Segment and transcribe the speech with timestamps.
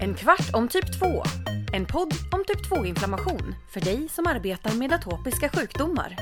[0.00, 1.06] En kvart om typ 2.
[1.72, 6.16] En podd om typ 2-inflammation för dig som arbetar med atopiska sjukdomar.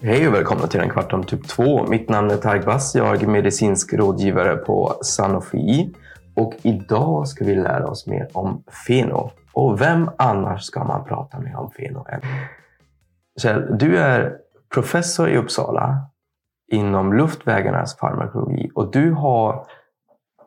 [0.00, 1.86] Hej och välkomna till en kvart om typ 2.
[1.86, 2.94] Mitt namn är Tarek Bass.
[2.94, 5.94] Jag är medicinsk rådgivare på Sanofi.
[6.34, 9.30] Och idag ska vi lära oss mer om feno.
[9.52, 12.20] Och vem annars ska man prata med om feno än?
[13.42, 14.36] Kjell, du är
[14.74, 16.10] professor i Uppsala
[16.72, 19.66] inom luftvägarnas farmakologi och du har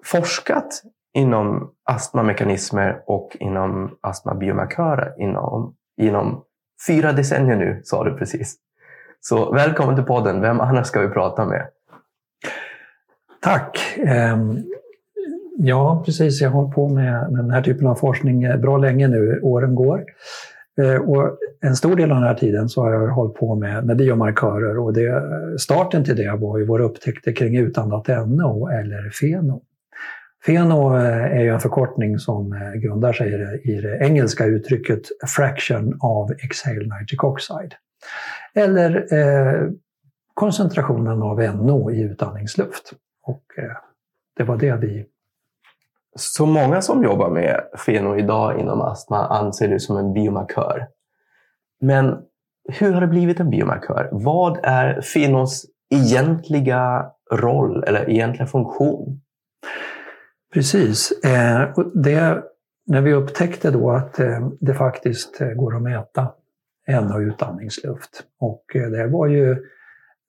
[0.04, 0.82] forskat
[1.14, 6.44] inom astmamekanismer och inom astmabiomarkörer inom, inom
[6.88, 8.56] fyra decennier nu, sa du precis.
[9.22, 10.42] Så välkommen till podden.
[10.42, 11.68] Vem annars ska vi prata med?
[13.42, 13.98] Tack.
[13.98, 14.58] Ehm,
[15.58, 16.42] ja, precis.
[16.42, 19.40] Jag har hållit på med den här typen av forskning eh, bra länge nu.
[19.44, 20.04] Åren går.
[20.80, 23.86] Eh, och en stor del av den här tiden så har jag hållit på med,
[23.86, 25.24] med biomarkörer och det,
[25.60, 29.62] starten till det var ju våra upptäckter kring utandat NO eller FENO.
[30.46, 35.98] FENO eh, är ju en förkortning som eh, grundar sig i det engelska uttrycket fraction
[36.02, 37.74] of exhaled nitric oxide.
[38.54, 39.70] Eller eh,
[40.34, 42.94] koncentrationen av NO i utandningsluft.
[43.24, 43.78] Och eh,
[44.38, 45.06] det var det vi
[46.16, 50.88] så många som jobbar med feno idag inom astma anser det som en biomarkör.
[51.82, 52.18] Men
[52.70, 54.10] hur har det blivit en biomarkör?
[54.12, 59.22] Vad är fenos egentliga roll eller egentliga funktion?
[60.54, 61.12] Precis.
[61.12, 62.44] Eh, det,
[62.88, 66.32] när vi upptäckte då att eh, det faktiskt eh, går att mäta
[66.88, 68.24] NO utandningsluft.
[68.40, 69.58] Och det var ju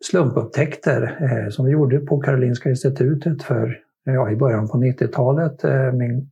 [0.05, 5.65] slumpupptäckter som vi gjorde på Karolinska institutet för ja, i början på 90-talet.
[5.65, 6.31] Eh, min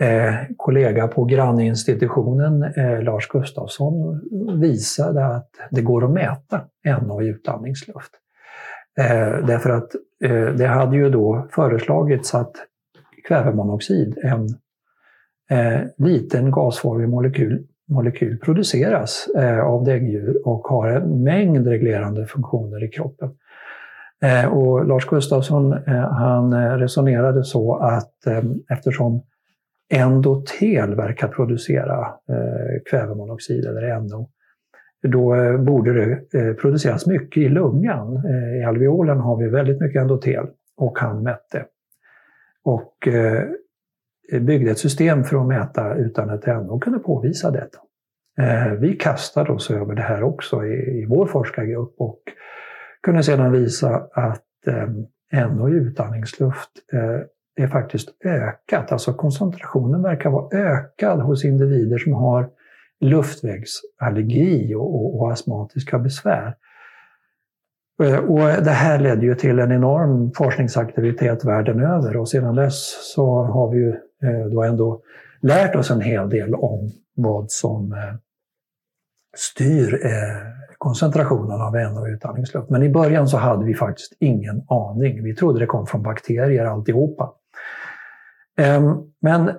[0.00, 4.20] eh, kollega på granninstitutionen, eh, Lars Gustafsson,
[4.60, 6.60] visade att det går att mäta
[7.02, 8.10] NO i utandningsluft.
[8.98, 12.52] Eh, därför att eh, det hade ju då föreslagits att
[13.28, 14.48] kvävemonoxid, en
[15.98, 19.28] liten gasformig molekyl, molekyl produceras
[19.64, 23.30] av däggdjur och har en mängd reglerande funktioner i kroppen.
[24.22, 28.26] Eh, och Lars Gustafsson eh, han eh, resonerade så att
[28.70, 29.22] eftersom
[29.94, 32.08] endotel verkar producera
[32.90, 34.30] kvävemonoxid eller NO,
[35.02, 38.22] då borde det produceras mycket i lungan.
[38.60, 40.46] I alveolen har vi väldigt mycket endotel
[40.76, 41.64] och han mätte.
[42.64, 43.08] Och
[44.40, 47.78] byggde ett system för att mäta utan att NO kunde påvisa detta.
[48.78, 52.22] Vi kastade oss över det här också i vår forskargrupp och
[53.02, 58.92] kunde sedan visa att eh, NO i utandningsluft eh, är faktiskt ökat.
[58.92, 62.48] Alltså koncentrationen verkar vara ökad hos individer som har
[63.00, 66.54] luftvägsallergi och, och, och astmatiska besvär.
[68.02, 73.12] Eh, och det här ledde ju till en enorm forskningsaktivitet världen över och sedan dess
[73.14, 73.88] så har vi ju
[74.22, 75.00] eh, då ändå
[75.40, 78.14] lärt oss en hel del om vad som eh,
[79.36, 80.12] styr eh,
[80.78, 82.70] koncentrationen av NO och utandningsluft.
[82.70, 85.24] Men i början så hade vi faktiskt ingen aning.
[85.24, 87.32] Vi trodde det kom från bakterier alltihopa.
[88.58, 89.50] Ehm, men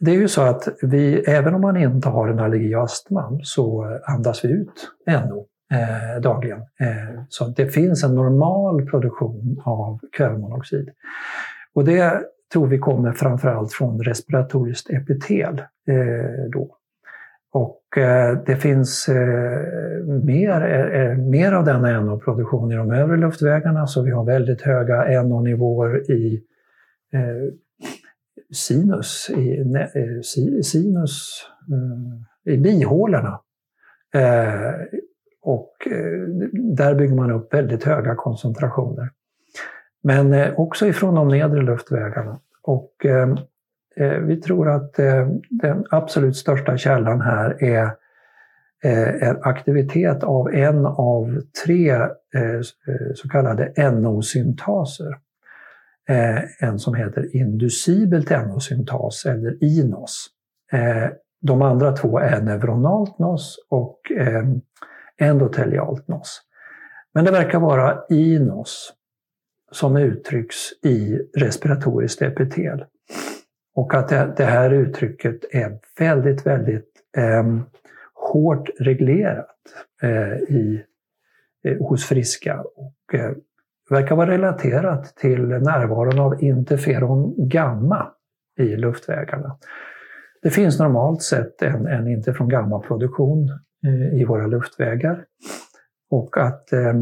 [0.00, 3.38] det är ju så att vi, även om man inte har en allergi och astma,
[3.42, 6.58] så eh, andas vi ut NO eh, dagligen.
[6.58, 10.90] Eh, så det finns en normal produktion av kvävemonoxid.
[11.74, 12.22] Och det
[12.52, 15.58] tror vi kommer framförallt från respiratoriskt epitel.
[15.88, 16.76] Eh, då.
[17.56, 20.62] Och eh, det finns eh, mer,
[20.94, 26.10] eh, mer av denna NO-produktion i de övre luftvägarna, så vi har väldigt höga NO-nivåer
[26.10, 26.42] i
[28.54, 29.64] sinus, i,
[30.62, 31.42] sinus,
[32.44, 33.40] i bihålorna.
[35.42, 35.72] Och
[36.76, 39.10] där bygger man upp väldigt höga koncentrationer.
[40.02, 42.40] Men också ifrån de nedre luftvägarna.
[42.62, 43.06] Och
[44.00, 47.84] Eh, vi tror att eh, den absolut största källan här är
[48.84, 52.08] eh, en aktivitet av en av tre
[53.14, 55.18] så kallade NO-syntaser.
[56.60, 60.26] En som heter inducibelt NO-syntas eller INOS.
[61.40, 64.00] De andra två är neuronalt NOS och
[65.18, 66.40] endotelialt NOS.
[67.14, 68.92] Men det verkar vara INOS
[69.72, 72.84] som uttrycks i respiratoriskt epitel.
[73.76, 77.44] Och att det, det här uttrycket är väldigt, väldigt eh,
[78.14, 79.56] hårt reglerat
[80.02, 80.84] eh, i,
[81.64, 83.32] eh, hos friska och eh,
[83.90, 88.12] verkar vara relaterat till närvaron av interferon gamma
[88.58, 89.58] i luftvägarna.
[90.42, 93.48] Det finns normalt sett en, en interferon gamma-produktion
[93.86, 95.24] eh, i våra luftvägar.
[96.10, 96.94] Och att eh,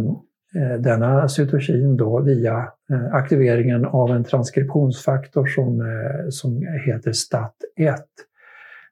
[0.56, 8.02] Eh, denna cytokin då via eh, aktiveringen av en transkriptionsfaktor som, eh, som heter STAT1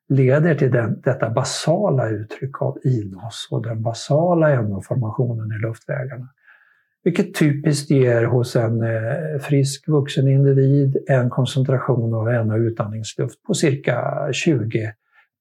[0.08, 6.28] leder till den, detta basala uttryck av inos och den basala NO-formationen i luftvägarna.
[7.04, 8.84] Vilket typiskt ger hos en
[9.40, 14.92] frisk vuxen individ en koncentration av NO utandningsluft på cirka 20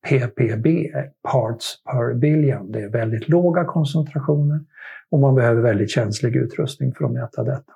[0.08, 0.68] ppb,
[1.32, 2.72] parts per billion.
[2.72, 4.60] Det är väldigt låga koncentrationer
[5.10, 7.74] och man behöver väldigt känslig utrustning för att mäta detta.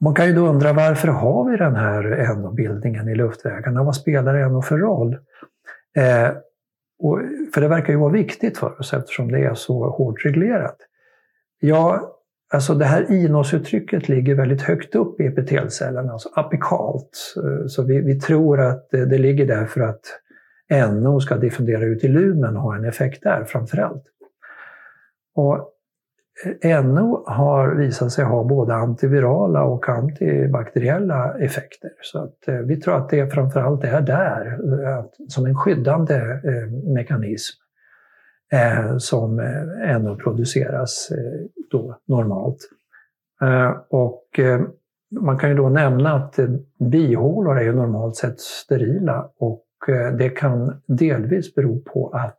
[0.00, 3.82] Man kan ju då undra varför har vi den här NO-bildningen i luftvägarna?
[3.82, 5.18] Vad spelar NO för roll?
[5.96, 6.30] Eh,
[6.98, 7.20] och,
[7.54, 10.76] för det verkar ju vara viktigt för oss eftersom det är så hårt reglerat.
[11.60, 12.14] Ja,
[12.52, 17.34] alltså det här INOS-uttrycket ligger väldigt högt upp i epitelcellerna, alltså apikalt.
[17.36, 20.00] Eh, så vi, vi tror att det, det, ligger där för att
[20.70, 24.04] NO ska diffundera ut i lumen och ha en effekt där framförallt.
[25.34, 25.70] Och
[26.62, 31.90] eh, NO har visat sig ha både antivirala och antibakteriella effekter.
[32.02, 34.46] Så att, eh, vi tror att det framförallt är där,
[34.82, 36.40] eh, som en skyddande
[36.94, 37.62] mekanism,
[38.98, 39.36] som
[40.00, 41.08] NO produceras
[41.70, 42.58] då normalt.
[43.88, 44.40] Och
[45.20, 46.38] man kan ju då nämna att
[46.78, 52.38] bihålor är ju normalt sett sterila och Eh, det kan delvis bero på att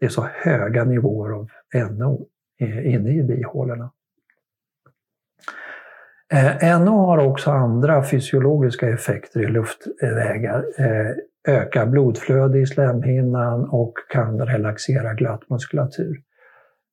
[0.00, 1.50] det är så höga nivåer av
[1.90, 2.26] NO
[2.60, 3.90] eh, inne i bihålorna.
[6.32, 10.64] Eh, NO har också andra fysiologiska effekter i luftvägar.
[11.48, 16.22] Ökar blodflöde i slemhinnan och kan relaxera glatt muskulatur.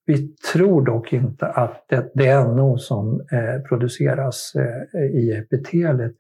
[0.06, 3.28] Vi tror dock inte att det, det NO som
[3.70, 4.54] produceras
[5.14, 6.16] i epitelet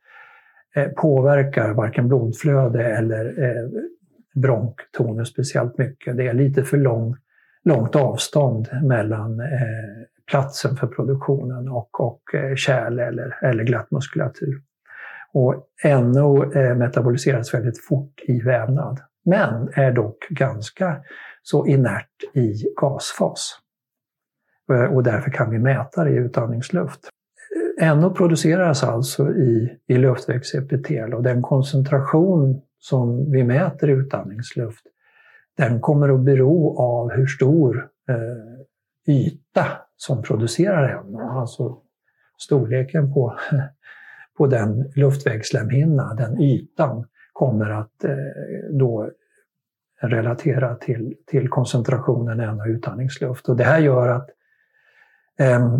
[0.76, 3.70] Eh, påverkar varken blodflöde eller eh,
[4.36, 6.18] bronktonus speciellt mycket.
[6.18, 7.16] Det är lite för lång
[7.66, 9.48] långt avstånd mellan eh,
[10.32, 14.62] platsen för produktionen och, och eh, kärl eller, eller glatt muskulatur.
[15.34, 20.98] Och NO eh, metaboliseras väldigt fort i vävnad, men är dock ganska
[21.44, 23.60] så inert i gasfas.
[24.72, 27.10] Eh, och därför kan vi mäta det i utandningsluft.
[27.82, 34.86] NO produceras alltså i, i luftvägsepitel och den koncentration som vi mäter i utandningsluft
[35.58, 39.66] den kommer att bero av hur stor eh, yta
[39.98, 41.40] som producerar NO.
[41.40, 41.78] Alltså
[42.38, 43.38] storleken på,
[44.38, 48.16] på den luftvägsslemhinna, den ytan, kommer att eh,
[48.72, 49.10] då
[50.02, 53.50] relatera till, till koncentrationen NO utandningsluft.
[53.50, 54.30] Och det här gör att
[55.40, 55.80] eh,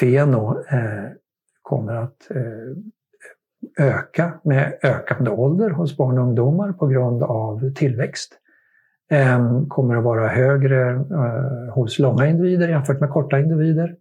[0.00, 1.10] feno eh,
[1.62, 8.38] kommer att eh, öka med ökande ålder hos barn och ungdomar på grund av tillväxt
[9.68, 13.96] kommer att vara högre eh, hos långa individer jämfört med korta individer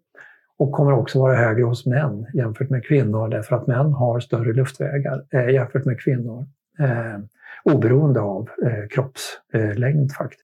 [0.57, 4.53] och kommer också vara högre hos män jämfört med kvinnor därför att män har större
[4.53, 6.45] luftvägar eh, jämfört med kvinnor.
[6.79, 7.19] Eh,
[7.63, 10.43] oberoende av eh, kroppslängd faktiskt.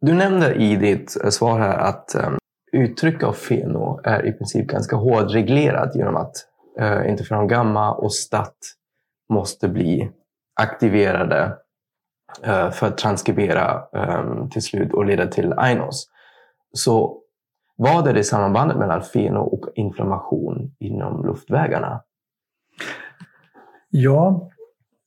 [0.00, 2.30] Du nämnde i ditt eh, svar här att eh,
[2.74, 6.32] uttryck av feno är i princip ganska hårdreglerat genom att
[6.78, 8.56] eh, interferon gamma och stat
[9.28, 10.10] måste bli
[10.60, 11.56] aktiverade
[12.42, 16.08] Eh, för att transkribera eh, till slut och leda till INOS.
[16.72, 17.20] Så
[17.76, 22.02] vad är det sambandet mellan feno och inflammation inom luftvägarna?
[23.90, 24.50] Ja,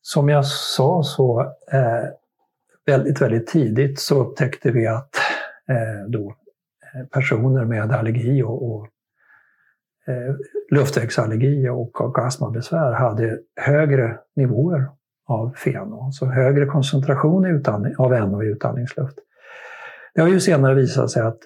[0.02, 2.10] som jag sa så eh,
[2.86, 5.16] väldigt, väldigt tidigt så upptäckte vi att
[5.70, 6.36] eh, då,
[7.12, 8.88] personer med allergi och, och
[10.08, 10.36] eh,
[10.72, 14.88] luftvägsallergi och, och astmabesvär hade högre nivåer
[15.28, 17.64] av feno, alltså högre koncentration
[17.98, 19.18] av NO i utandningsluft.
[20.16, 21.40] Det har ju senare visat sig att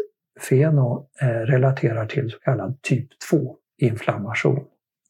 [0.49, 4.63] feno eh, relaterar till så kallad typ 2-inflammation.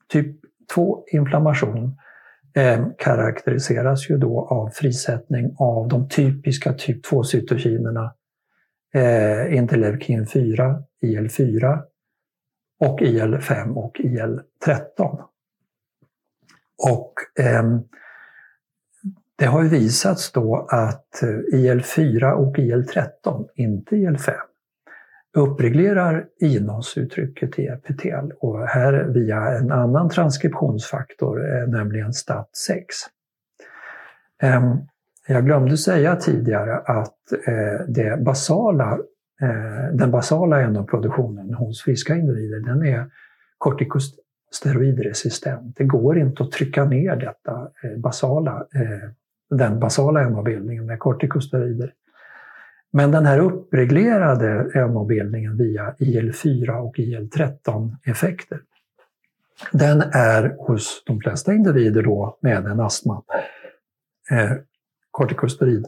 [0.10, 0.36] Typ
[0.76, 1.98] 2-inflammation
[2.56, 8.10] eh, karaktäriseras ju då av frisättning av de typiska typ 2-cytokinerna
[8.94, 11.82] eh, interleukin 4, IL4
[12.80, 15.24] och IL5 och IL13.
[16.84, 17.64] Och eh,
[19.36, 24.34] det har visats då att eh, IL4 och IL13, inte IL5,
[25.38, 32.86] uppreglerar INOS-uttrycket i epitel och här via en annan transkriptionsfaktor, eh, nämligen STAT6.
[35.32, 39.00] Jag glömde säga tidigare att eh, det basala,
[39.42, 43.06] eh, den basala NO-produktionen hos friska individer den är
[43.58, 45.78] kortikosteroidresistent.
[45.78, 48.66] Det går inte att trycka ner detta eh, basala
[49.50, 51.94] den basala NO-bildningen med kortikosteroider.
[52.94, 58.60] Men den här uppreglerade NO-bildningen via IL-4 och IL-13-effekter,
[59.72, 63.24] den är hos de flesta individer då med en astma
[65.12, 65.88] eh.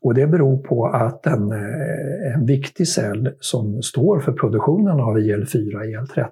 [0.00, 5.18] Och det beror på att en, eh, en viktig cell som står för produktionen av
[5.18, 6.30] IL-4 IL-13,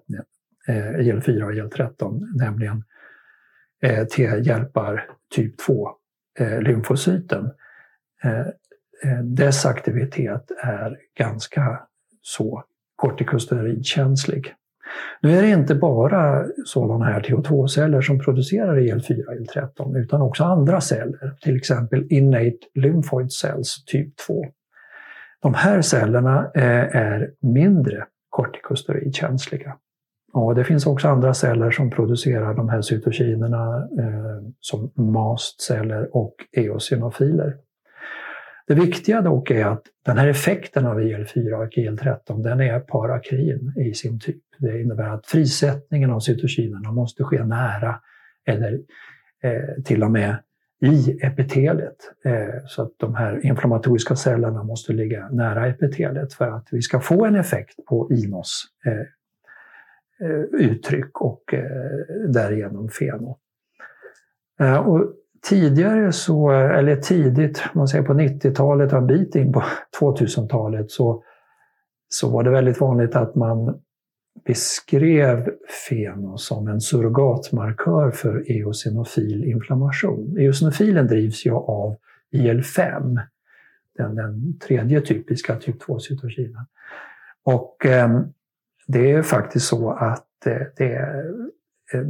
[0.68, 2.84] eh, IL-4 och IL-13, nämligen
[3.82, 5.88] eh, T-hjälpar typ 2
[6.38, 7.50] eh, lymfocyten,
[8.24, 8.40] eh,
[9.04, 11.80] eh, dess aktivitet är ganska
[12.22, 12.64] så
[12.96, 14.54] kortikosteroidkänslig.
[15.20, 20.44] Nu är det inte bara sådana här TH2-celler som producerar IL-4 och IL-13 utan också
[20.44, 24.44] andra celler, till exempel innate lymphoid cells typ 2.
[25.42, 29.76] De här cellerna eh, är mindre kortikosteroidkänsliga.
[30.32, 36.34] Och det finns också andra celler som producerar de här cytokinerna eh, som mastceller och
[36.52, 37.56] eosinofiler.
[38.66, 43.72] Det viktiga dock är att den här effekten av IL-4 och IL-13 den är parakrin
[43.76, 44.42] i sin typ.
[44.58, 48.00] Det innebär att frisättningen av cytokinerna måste ske nära
[48.46, 48.80] eller
[49.42, 50.36] eh, till och med
[50.82, 51.96] i epitelet.
[52.24, 57.00] Eh, så att de här inflammatoriska cellerna måste ligga nära epitelet för att vi ska
[57.00, 58.92] få en effekt på INOS eh,
[60.28, 63.38] eh uttryck och eh, därigenom FENO.
[64.60, 65.14] Eh, och
[65.48, 69.62] tidigare så, eller tidigt, man säger på 90-talet och en bit in på
[70.00, 71.24] 2000-talet så,
[72.08, 73.80] så var det väldigt vanligt att man
[74.44, 75.50] beskrev
[75.88, 80.36] FeNO som en surrogatmarkör för eosinofil inflammation.
[80.38, 81.96] Eosinofilen drivs ju av
[82.30, 83.20] IL-5,
[83.96, 86.66] den, den tredje typiska typ 2-cytokinen.
[87.44, 88.20] Och eh,
[88.86, 91.24] det är faktiskt så att eh, det är
[91.92, 92.06] eh,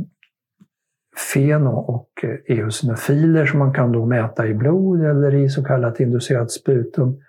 [1.34, 6.00] feno och eh, eosinofiler som man kan då mäta i blod eller i så kallat
[6.00, 7.20] inducerat sputum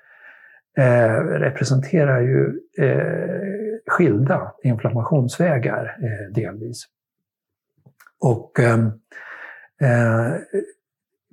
[0.77, 6.85] eh, representerar ju eh, skilda inflammationsvägar eh, delvis.
[8.19, 8.79] Och eh,
[9.81, 10.35] eh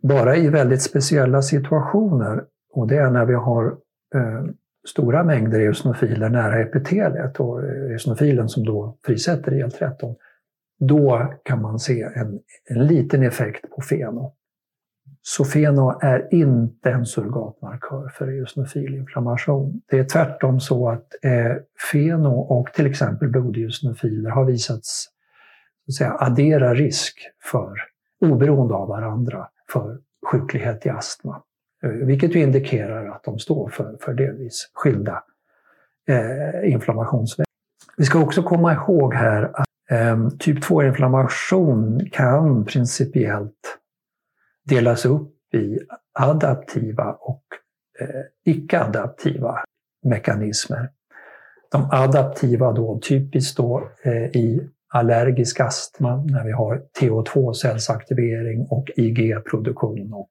[0.03, 3.67] bara i väldigt speciella situationer, och det är när vi har
[4.15, 4.45] eh,
[4.89, 10.17] stora mängder eosinofiler nära epitelet och eh, eosinofilen som då frisätter IL-13,
[10.81, 14.35] då kan man se en, en liten effekt på feno.
[15.23, 19.83] Så feno är inte en surrogatmarkör för eosinofil inflammation.
[19.91, 21.53] Det är tvärtom så att eh,
[21.93, 25.09] feno och till exempel blodeosinofiler har visats
[25.87, 27.75] så att säga, addera risk för,
[28.21, 29.99] oberoende av varandra, för
[30.31, 31.43] sjuklighet i astma.
[31.83, 35.23] Eh, vilket ju indikerar att de står för, för delvis skilda
[36.09, 37.47] eh, inflammationsvägar.
[37.97, 43.79] Vi ska också komma ihåg här att Ehm, typ 2-inflammation kan principiellt
[44.65, 45.79] delas upp i
[46.19, 47.43] adaptiva och
[48.01, 49.59] eh, icke-adaptiva
[50.03, 50.91] mekanismer.
[51.73, 60.13] De adaptiva då typiskt då eh, i allergisk astma när vi har TH2-cellsaktivering och IG-produktion
[60.13, 60.31] och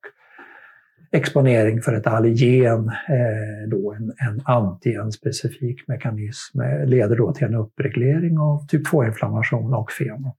[1.11, 7.55] exponering för ett allergen, eh, då en, en antigen-specifik mekanism, eh, leder då till en
[7.55, 10.35] uppreglering av typ 2-inflammation och feno.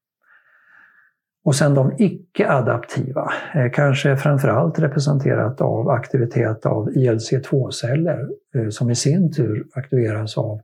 [1.44, 8.28] Och sen de icke-adaptiva, eh, kanske framförallt representerat av aktivitet av ILC2-celler
[8.70, 10.60] som i sin tur aktiveras av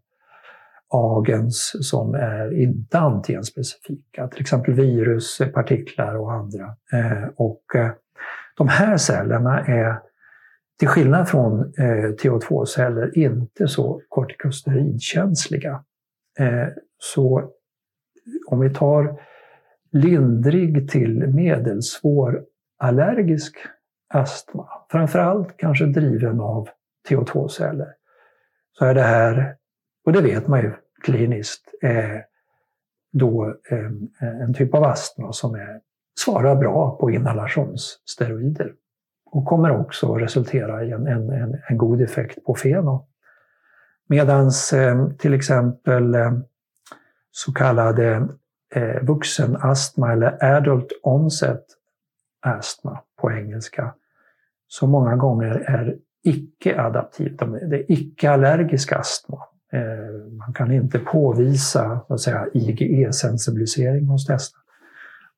[0.89, 6.77] agens som är inte antigenspecifika, till exempel virus, partiklar och andra.
[7.37, 7.63] Och
[8.57, 10.01] de här cellerna är
[10.79, 15.85] till skillnad från eh, TH2-celler inte så kortikosteroidkänsliga.
[16.39, 17.51] Eh, så
[18.47, 19.21] om vi tar
[19.93, 22.45] lindrig till medelsvår
[22.79, 23.57] allergisk
[24.15, 26.69] astma, framförallt kanske driven av
[27.09, 27.89] TH2-celler,
[28.73, 29.57] så är det här,
[30.05, 30.73] och det vet man ju
[31.03, 32.21] kliniskt, eh,
[33.13, 35.81] då eh, en typ av astma som är
[36.19, 38.73] svarar bra på inhalationssteroider
[39.31, 43.07] och kommer också resultera i en, en, en, en god effekt på feno.
[44.09, 46.33] Medan eh, till exempel eh,
[47.31, 48.29] så kallade
[48.75, 51.65] eh, vuxenastma eller adult onset
[52.43, 53.95] astma på engelska,
[54.69, 57.37] som många gånger är icke-adaptiv.
[57.71, 59.39] Det är icke-allergisk astma.
[59.73, 62.01] Eh, man kan inte påvisa
[62.53, 64.57] IgE-sensibilisering hos dessa.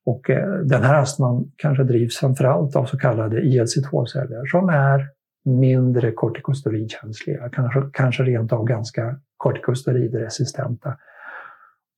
[0.09, 5.07] Och eh, den här astman kanske drivs framförallt av så kallade ILC2-celler som är
[5.45, 10.97] mindre kortikosteroidkänsliga, kanske, kanske rent av ganska kortikosteroidresistenta.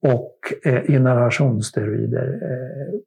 [0.02, 3.00] Och eh, inhalationssteroider eh,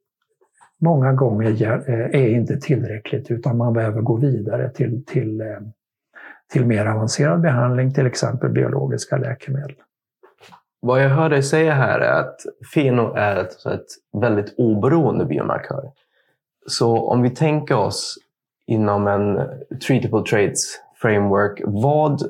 [0.81, 5.59] många gånger eh, är inte tillräckligt utan man behöver gå vidare till, till eh,
[6.51, 9.75] till mer avancerad behandling, till exempel biologiska läkemedel.
[10.85, 12.41] Vad jag hör dig säga här är att
[12.73, 13.85] feno är ett, ett
[14.21, 15.91] väldigt oberoende biomarkör.
[16.67, 18.17] Så om vi tänker oss
[18.67, 19.39] inom en
[19.87, 22.21] treatable traits framework, vad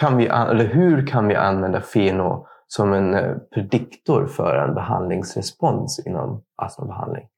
[0.00, 6.06] kan vi, eller hur kan vi använda feno som en eh, prediktor för en behandlingsrespons
[6.06, 7.28] inom astmabehandling?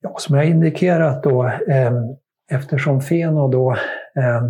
[0.00, 1.92] Ja, som jag indikerat då, eh,
[2.50, 3.72] eftersom feno då
[4.16, 4.42] eh,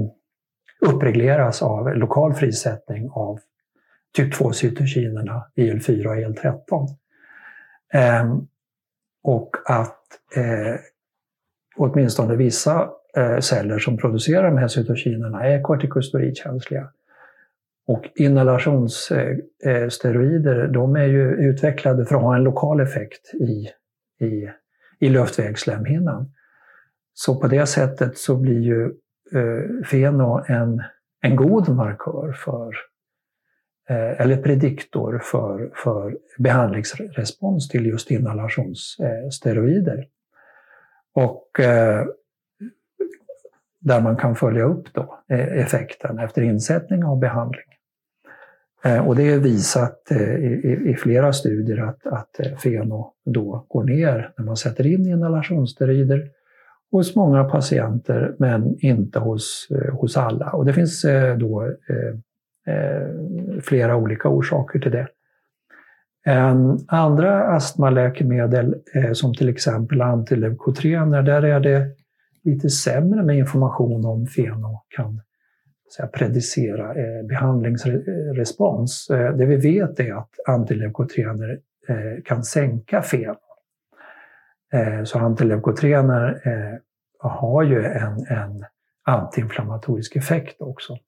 [0.81, 3.41] uppregleras av lokal frisättning av
[4.17, 6.89] typ 2-cytokinerna IL-4 och IL-13.
[7.93, 8.37] Eh,
[9.23, 9.99] och att
[10.37, 10.75] eh,
[11.77, 16.89] åtminstone vissa eh, celler som producerar de här cytokinerna är kortikosteroidkänsliga.
[17.87, 23.69] Och inhalationssteroider eh, eh, de är ju utvecklade för att ha en lokal effekt i,
[24.25, 24.51] i,
[24.99, 26.33] i luftvägsslemhinnan.
[27.15, 28.93] Så på det sättet så blir ju
[29.33, 30.83] eh, feno en,
[31.21, 32.75] en god markör för,
[33.89, 40.07] eh, eller prediktor för, för behandlingsrespons till just inhalationssteroider.
[41.15, 42.07] Och eh,
[43.81, 47.65] där man kan följa upp då eh, effekten efter insättning av behandling.
[48.85, 53.67] Eh, och det är visat eh, i, i flera studier att, att eh, feno då
[53.69, 56.31] går ner när man sätter in inhalationssteroider
[56.93, 60.51] hos många patienter men inte hos, eh, hos alla.
[60.51, 62.15] Och det finns eh, då eh,
[63.63, 65.09] flera olika orsaker till det.
[66.87, 68.75] Andra astmaläkemedel
[69.13, 71.87] som till exempel antileukotrener, där är det
[72.45, 75.21] lite sämre med information om feno kan
[75.97, 76.95] säga, predicera
[77.29, 79.07] behandlingsrespons.
[79.09, 81.61] Det vi vet är att antileukotrener
[82.25, 83.50] kan sänka feno.
[84.73, 86.79] Eh, så antileukotrener eh,
[87.31, 88.65] har ju en, en
[89.05, 90.99] antiinflammatorisk effekt också.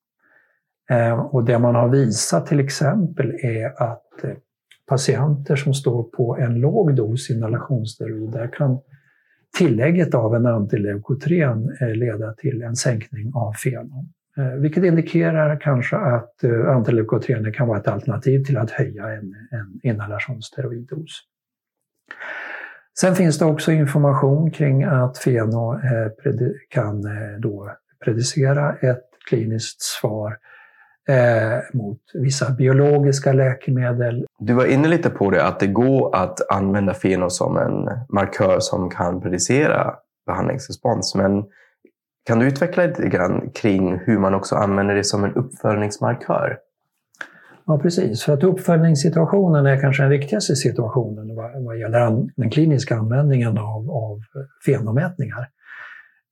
[0.91, 4.31] Eh, och det man har visat till exempel är att eh,
[4.89, 8.79] patienter som står på en låg dos inhalationssteroid, där kan
[9.59, 14.13] tillägget av en antileukotren eh, leda till en sänkning av fenan.
[14.37, 19.35] Eh, vilket indikerar kanske att eh, antileukotrener kan vara ett alternativ till att höja en,
[19.51, 21.21] en inhalationssteroiddos.
[23.01, 26.33] Sen finns det också information kring att feno eh,
[26.69, 27.71] kan eh, då
[28.05, 30.37] predicera ett kliniskt svar
[31.09, 34.27] eh, mot vissa biologiska läkemedel.
[34.39, 38.61] Du var inne lite på det, att det går att använda feno som en markör
[38.61, 39.95] som kan predicera
[40.27, 41.15] behandlingsrespons.
[41.15, 41.45] Men
[42.27, 46.59] kan du utveckla lite grann kring hur man också använder det som en uppföljningsmarkör?
[47.67, 48.23] Ja, precis.
[48.23, 54.21] För att uppföljningssituationen är kanske den viktigaste situationen vad, gäller den kliniska användningen av, av
[54.67, 55.49] fenomätningar.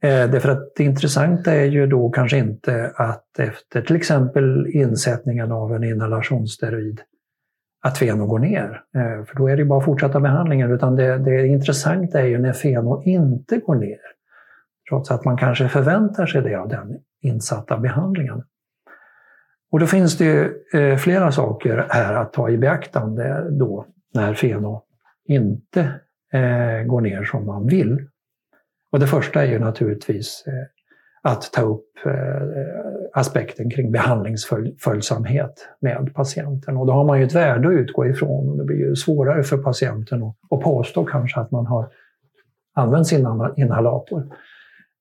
[0.03, 5.53] Eh, därför att det intressanta är ju då kanske inte att efter till exempel insättningen
[5.53, 7.01] av en inhalationssteroid
[7.83, 8.83] att feno går ner.
[8.95, 10.73] Eh, för då är det bara att fortsätta behandlingen.
[10.73, 13.99] Utan det, det intressanta är ju när feno inte går ner.
[14.89, 18.43] Trots att man kanske förväntar sig det av den insatta behandlingen.
[19.71, 24.83] Och då finns det eh, flera saker här att ta i beaktande då när feno
[25.29, 25.81] inte
[26.33, 28.07] eh, går ner som man vill.
[28.93, 30.53] Och det första är ju naturligtvis eh,
[31.23, 32.13] att ta upp eh,
[33.13, 36.77] aspekten kring behandlingsföljsamhet med patienten.
[36.77, 39.43] Och då har man ju ett värde att utgå ifrån och det blir ju svårare
[39.43, 41.89] för patienten att påstå kanske att man har
[42.75, 44.23] använt sin inhalator.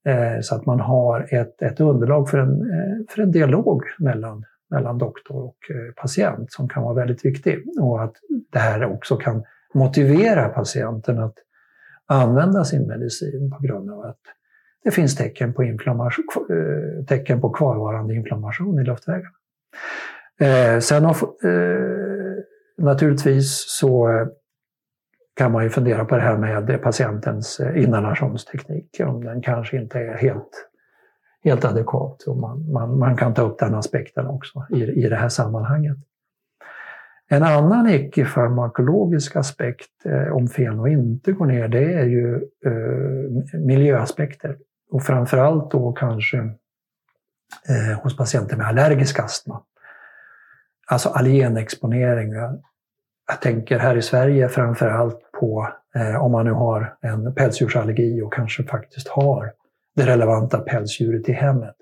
[0.06, 4.46] Eh, så att man har ett, ett underlag för en, eh, för en dialog mellan,
[4.70, 7.66] mellan doktor och eh, patient som kan vara väldigt viktig.
[7.80, 8.16] Och att
[8.52, 11.36] det här också kan motivera patienten att
[12.06, 14.20] använda sin medicin på grund av att
[14.84, 19.30] det finns tecken på, inflammation, eh, tecken på kvarvarande inflammation i luftvägarna.
[20.40, 21.12] Eh, sen eh,
[22.78, 24.28] naturligtvis så eh,
[25.36, 30.18] kan man ju fundera på det här med patientens inhalationsteknik, om den kanske inte är
[30.18, 30.69] helt,
[31.44, 32.24] helt adekvat.
[32.24, 35.98] Och man, man, man kan ta upp den aspekten också i, i det här sammanhanget.
[37.32, 44.58] En annan icke-farmakologisk aspekt eh, om feno inte går ner, det är ju eh, miljöaspekter.
[44.92, 46.38] Och framförallt då kanske
[47.70, 49.62] eh, hos patienter med allergisk astma.
[50.88, 52.34] Alltså alienexponering.
[53.28, 58.34] Jag tänker här i Sverige framförallt på eh, om man nu har en pälsdjursallergi och
[58.34, 59.52] kanske faktiskt har
[60.00, 61.76] det relevanta pälsdjuret i hemmet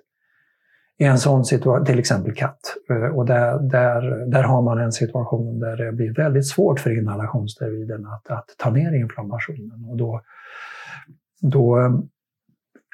[1.00, 2.60] i en sån situation, till exempel katt.
[2.90, 6.98] Eh, och där, där, där har man en situation där det blir väldigt svårt för
[6.98, 9.86] inhalationssteroiden att, att ta ner inflammationen.
[9.90, 10.22] Och då,
[11.42, 11.92] då eh,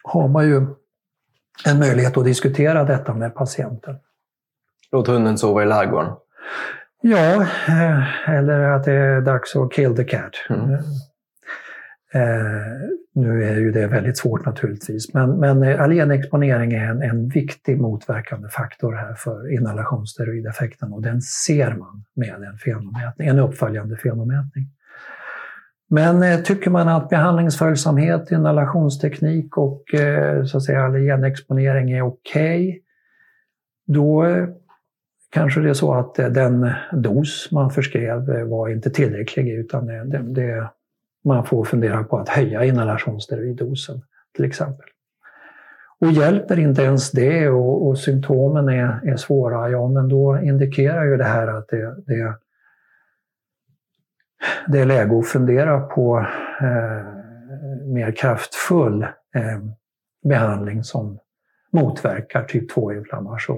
[0.03, 0.65] har man ju
[1.65, 3.95] en möjlighet att diskutera detta med patienten.
[4.91, 6.13] Låt hunden sova i ladugården.
[7.01, 10.31] Ja, eh, eller att det är dags att kill the cat.
[10.49, 10.77] Mm.
[12.13, 17.28] Eh, nu är ju det väldigt svårt naturligtvis, men, men eh, allergenexponering är en, en
[17.28, 23.97] viktig motverkande faktor här för inhalationssteroideffekten och den ser man med en, fenomätning, en uppföljande
[23.97, 24.69] fenomätning.
[25.89, 32.69] Men eh, tycker man att behandlingsföljsamhet, inhalationsteknik och eh, så att säga allergenexponering är okej,
[32.69, 32.80] okay,
[33.88, 34.47] då eh,
[35.32, 39.89] kanske det är så att eh, den dos man förskrev eh, var inte tillräcklig utan
[39.89, 40.69] eh, det, det
[41.23, 44.01] man får fundera på att höja inhalationssteroiddosen
[44.36, 44.86] till exempel.
[45.99, 51.05] Och hjälper inte ens det och, och symptomen är, är, svåra, ja men då indikerar
[51.05, 52.36] ju det här att det, det,
[54.67, 56.19] det är läge att fundera på
[56.62, 57.13] eh,
[57.86, 59.03] mer kraftfull
[59.36, 59.59] eh,
[60.29, 61.19] behandling som
[61.71, 63.57] motverkar typ 2-inflammation.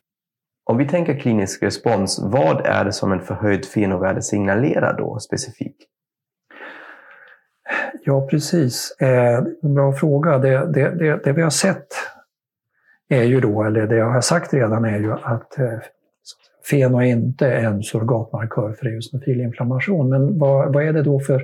[0.64, 5.95] Om vi tänker klinisk respons, vad är det som en förhöjd fenovärde signalerar då specifikt?
[8.04, 8.96] Ja, precis.
[9.00, 10.38] Eh, bra fråga.
[10.38, 11.88] Det, det, det, det, vi har sett
[13.10, 15.80] är ju då, eller det jag har sagt redan är ju att eh,
[16.70, 20.10] feno är inte en surrogatmarkör för eosinofilinflammation.
[20.10, 21.42] Men vad, vad är det då för,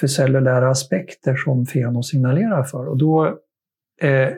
[0.00, 2.88] för cellulära aspekter som feno signalerar för?
[2.88, 3.26] Och då
[4.00, 4.28] eh,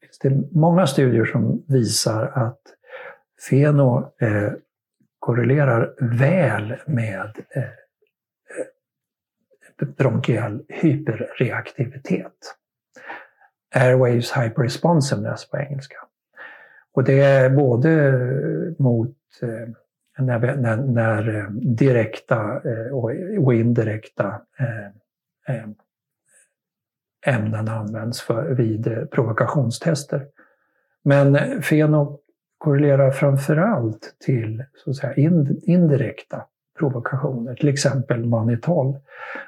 [0.00, 2.60] finns det många studier som visar att
[3.50, 4.52] feno eh,
[5.18, 7.62] korrelerar väl med eh,
[9.76, 12.56] bronkial hyperreaktivitet.
[13.74, 15.96] Airwaves hyperresponsiveness på engelska.
[16.92, 18.12] Och det är både
[18.78, 19.68] mot eh,
[20.24, 22.92] när, när, när direkta eh,
[23.44, 24.40] och indirekta
[27.26, 30.26] ämnen används för, vid provokationstester.
[31.04, 32.18] Men feno
[32.58, 35.14] korrelerar framförallt till så att säga,
[35.62, 36.46] indirekta
[36.82, 38.96] provokationer, till exempel manital,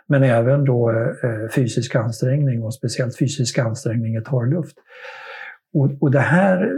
[0.06, 4.76] Men även då eh, fysisk ansträngning och speciellt fysisk ansträngning i torr luft.
[5.74, 6.72] Och, och det här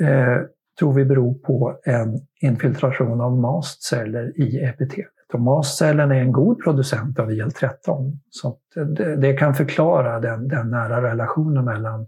[0.00, 0.42] eh,
[0.78, 5.10] tror vi beror på en infiltration av mastceller i epitelet.
[5.32, 8.18] Och mastcellen är en god producent av IL-13.
[8.30, 12.06] Så det, det, kan förklara den, den nära relationen mellan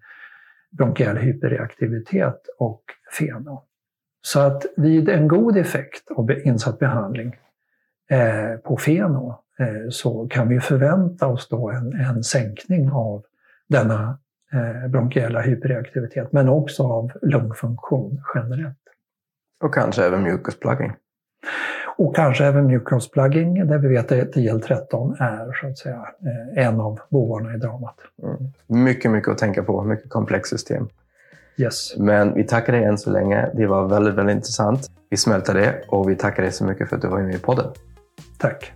[0.70, 2.82] bronkiell hyperreaktivitet och
[3.18, 3.60] fenon.
[4.22, 7.36] Så att vid en god effekt av insatt behandling
[8.12, 13.22] Eh, på feno eh, så kan vi förvänta oss då en, en sänkning av
[13.68, 14.18] denna
[14.52, 18.76] eh, bronkiella hyperreaktivitet men också av lungfunktion generellt.
[19.64, 20.92] Och kanske även mucusplugging?
[21.96, 26.08] Och kanske även mucusplugging där vi vet att IL-13 är så att säga
[26.54, 27.96] en av bovarna i dramat.
[28.22, 28.84] Mm.
[28.84, 30.88] Mycket, mycket att tänka på, mycket komplext system.
[31.56, 31.96] Yes.
[31.96, 33.50] Men vi tackar dig än så länge.
[33.54, 34.90] Det var väldigt, väldigt intressant.
[35.10, 37.38] Vi smälter det och vi tackar dig så mycket för att du var med i
[37.38, 37.66] podden.
[38.38, 38.72] Tack.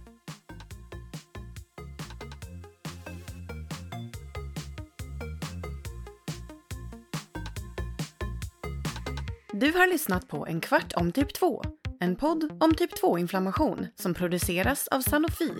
[9.60, 11.62] Du har lyssnat på En kvart om typ 2.
[12.00, 15.50] En podd om typ 2-inflammation som produceras av Sanofi.